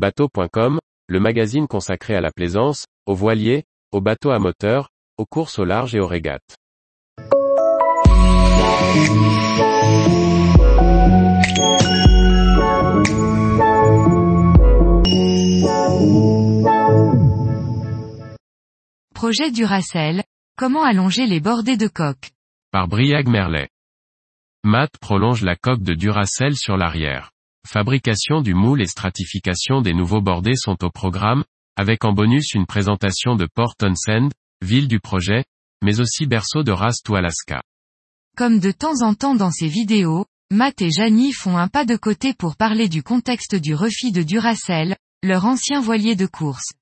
Bateau.com, 0.00 0.78
le 1.08 1.20
magazine 1.20 1.68
consacré 1.68 2.14
à 2.14 2.22
la 2.22 2.30
plaisance, 2.30 2.86
aux 3.04 3.14
voiliers, 3.14 3.64
aux 3.92 4.00
bateaux 4.00 4.30
à 4.30 4.38
moteur, 4.38 4.88
aux 5.18 5.26
courses 5.26 5.58
au 5.58 5.66
large 5.66 5.94
et 5.94 6.00
aux 6.00 6.06
régates. 6.06 6.56
Projet 19.14 19.50
Duracell, 19.50 20.24
comment 20.56 20.82
allonger 20.82 21.26
les 21.26 21.40
bordées 21.40 21.76
de 21.76 21.88
coque? 21.88 22.30
Par 22.72 22.88
Briag 22.88 23.28
Merlet. 23.28 23.68
Matt 24.64 24.92
prolonge 24.98 25.42
la 25.42 25.56
coque 25.56 25.82
de 25.82 25.92
Duracell 25.92 26.56
sur 26.56 26.78
l'arrière. 26.78 27.32
Fabrication 27.66 28.40
du 28.40 28.54
moule 28.54 28.82
et 28.82 28.86
stratification 28.86 29.80
des 29.80 29.92
nouveaux 29.92 30.20
bordés 30.20 30.56
sont 30.56 30.82
au 30.82 30.90
programme, 30.90 31.44
avec 31.76 32.04
en 32.04 32.12
bonus 32.12 32.54
une 32.54 32.66
présentation 32.66 33.36
de 33.36 33.46
Port 33.54 33.76
Townsend, 33.76 34.30
ville 34.62 34.88
du 34.88 35.00
projet, 35.00 35.44
mais 35.82 36.00
aussi 36.00 36.26
berceau 36.26 36.62
de 36.62 36.72
Rast 36.72 37.08
ou 37.08 37.14
Alaska. 37.14 37.62
Comme 38.36 38.58
de 38.58 38.70
temps 38.70 39.02
en 39.02 39.14
temps 39.14 39.34
dans 39.34 39.50
ses 39.50 39.68
vidéos, 39.68 40.26
Matt 40.50 40.82
et 40.82 40.90
Janie 40.90 41.32
font 41.32 41.56
un 41.56 41.68
pas 41.68 41.84
de 41.84 41.96
côté 41.96 42.34
pour 42.34 42.56
parler 42.56 42.88
du 42.88 43.02
contexte 43.02 43.54
du 43.54 43.74
refit 43.74 44.10
de 44.10 44.22
Duracell, 44.22 44.96
leur 45.22 45.44
ancien 45.44 45.80
voilier 45.80 46.16
de 46.16 46.26
course. 46.26 46.72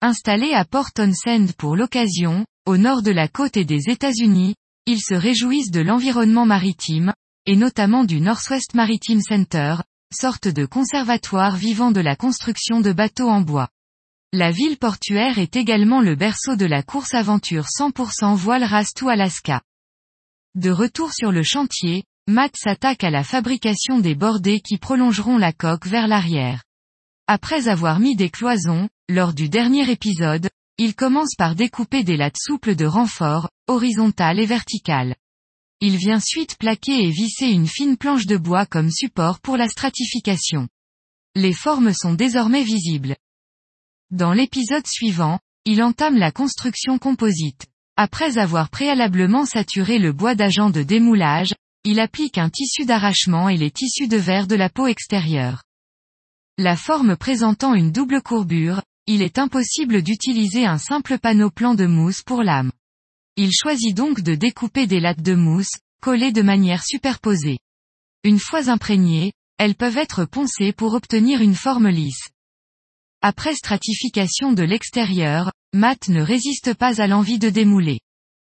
Installé 0.00 0.52
à 0.52 0.64
Port 0.64 0.92
Townsend 0.92 1.52
pour 1.58 1.76
l'occasion, 1.76 2.46
au 2.64 2.76
nord 2.76 3.02
de 3.02 3.10
la 3.10 3.28
côte 3.28 3.56
et 3.56 3.64
des 3.64 3.90
États-Unis, 3.90 4.54
ils 4.86 5.00
se 5.00 5.14
réjouissent 5.14 5.70
de 5.70 5.80
l'environnement 5.80 6.46
maritime, 6.46 7.12
et 7.46 7.56
notamment 7.56 8.04
du 8.04 8.20
Northwest 8.20 8.74
Maritime 8.74 9.20
Center, 9.20 9.76
sorte 10.12 10.48
de 10.48 10.66
conservatoire 10.66 11.56
vivant 11.56 11.90
de 11.90 12.00
la 12.00 12.16
construction 12.16 12.80
de 12.80 12.92
bateaux 12.92 13.28
en 13.28 13.40
bois. 13.40 13.68
La 14.32 14.50
ville 14.50 14.78
portuaire 14.78 15.38
est 15.38 15.56
également 15.56 16.00
le 16.00 16.14
berceau 16.14 16.56
de 16.56 16.64
la 16.64 16.82
course 16.82 17.14
aventure 17.14 17.66
100% 17.66 18.34
voile 18.34 18.64
Rastu 18.64 19.10
Alaska. 19.10 19.62
De 20.54 20.70
retour 20.70 21.12
sur 21.12 21.32
le 21.32 21.42
chantier, 21.42 22.04
Matt 22.28 22.54
s'attaque 22.56 23.04
à 23.04 23.10
la 23.10 23.24
fabrication 23.24 23.98
des 23.98 24.14
bordées 24.14 24.60
qui 24.60 24.78
prolongeront 24.78 25.38
la 25.38 25.52
coque 25.52 25.86
vers 25.86 26.08
l'arrière. 26.08 26.62
Après 27.26 27.68
avoir 27.68 28.00
mis 28.00 28.16
des 28.16 28.30
cloisons, 28.30 28.88
lors 29.08 29.34
du 29.34 29.48
dernier 29.48 29.90
épisode, 29.90 30.48
il 30.78 30.94
commence 30.94 31.34
par 31.36 31.54
découper 31.54 32.04
des 32.04 32.16
lattes 32.16 32.38
souples 32.38 32.74
de 32.74 32.86
renfort, 32.86 33.50
horizontales 33.66 34.38
et 34.38 34.46
verticales. 34.46 35.14
Il 35.84 35.96
vient 35.96 36.18
ensuite 36.18 36.56
plaquer 36.58 37.02
et 37.02 37.10
visser 37.10 37.46
une 37.46 37.66
fine 37.66 37.96
planche 37.96 38.26
de 38.26 38.36
bois 38.36 38.66
comme 38.66 38.88
support 38.88 39.40
pour 39.40 39.56
la 39.56 39.66
stratification. 39.66 40.68
Les 41.34 41.52
formes 41.52 41.92
sont 41.92 42.14
désormais 42.14 42.62
visibles. 42.62 43.16
Dans 44.12 44.32
l'épisode 44.32 44.86
suivant, 44.86 45.40
il 45.64 45.82
entame 45.82 46.18
la 46.18 46.30
construction 46.30 46.98
composite. 46.98 47.66
Après 47.96 48.38
avoir 48.38 48.70
préalablement 48.70 49.44
saturé 49.44 49.98
le 49.98 50.12
bois 50.12 50.36
d'agent 50.36 50.70
de 50.70 50.84
démoulage, 50.84 51.52
il 51.82 51.98
applique 51.98 52.38
un 52.38 52.48
tissu 52.48 52.84
d'arrachement 52.84 53.48
et 53.48 53.56
les 53.56 53.72
tissus 53.72 54.06
de 54.06 54.18
verre 54.18 54.46
de 54.46 54.54
la 54.54 54.70
peau 54.70 54.86
extérieure. 54.86 55.64
La 56.58 56.76
forme 56.76 57.16
présentant 57.16 57.74
une 57.74 57.90
double 57.90 58.22
courbure, 58.22 58.82
il 59.08 59.20
est 59.20 59.36
impossible 59.36 60.02
d'utiliser 60.02 60.64
un 60.64 60.78
simple 60.78 61.18
panneau 61.18 61.50
plan 61.50 61.74
de 61.74 61.86
mousse 61.86 62.22
pour 62.22 62.44
l'âme. 62.44 62.70
Il 63.36 63.50
choisit 63.52 63.96
donc 63.96 64.20
de 64.20 64.34
découper 64.34 64.86
des 64.86 65.00
lattes 65.00 65.22
de 65.22 65.34
mousse, 65.34 65.78
collées 66.02 66.32
de 66.32 66.42
manière 66.42 66.84
superposée. 66.84 67.58
Une 68.24 68.38
fois 68.38 68.68
imprégnées, 68.68 69.32
elles 69.56 69.74
peuvent 69.74 69.96
être 69.96 70.26
poncées 70.26 70.72
pour 70.72 70.92
obtenir 70.92 71.40
une 71.40 71.54
forme 71.54 71.88
lisse. 71.88 72.28
Après 73.22 73.54
stratification 73.54 74.52
de 74.52 74.62
l'extérieur, 74.62 75.50
Matt 75.72 76.08
ne 76.08 76.20
résiste 76.20 76.74
pas 76.74 77.00
à 77.00 77.06
l'envie 77.06 77.38
de 77.38 77.48
démouler. 77.48 78.00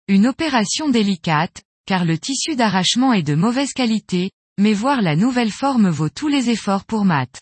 Une 0.09 0.27
opération 0.27 0.91
délicate, 0.91 1.63
car 1.87 2.05
le 2.05 2.19
tissu 2.19 2.55
d'arrachement 2.55 3.13
est 3.13 3.23
de 3.23 3.35
mauvaise 3.35 3.73
qualité, 3.73 4.31
mais 4.59 4.75
voir 4.75 5.01
la 5.01 5.17
nouvelle 5.17 5.53
forme 5.53 5.89
vaut 5.89 6.11
tous 6.11 6.29
les 6.29 6.51
efforts 6.51 6.85
pour 6.85 7.05
Matt. 7.05 7.41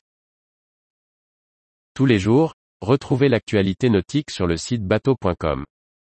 Tous 1.95 2.07
les 2.07 2.19
jours, 2.19 2.55
retrouvez 2.81 3.29
l'actualité 3.29 3.89
nautique 3.89 4.31
sur 4.31 4.47
le 4.47 4.57
site 4.57 4.85
bateau.com. 4.85 5.65